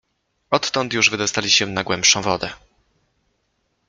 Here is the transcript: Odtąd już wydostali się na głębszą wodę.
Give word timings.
Odtąd 0.51 0.93
już 0.93 1.09
wydostali 1.09 1.49
się 1.51 1.65
na 1.65 1.83
głębszą 1.83 2.21
wodę. 2.21 2.49